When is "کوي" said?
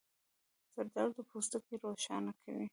2.41-2.67